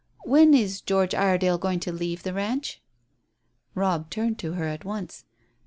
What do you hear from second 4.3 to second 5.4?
to her at once.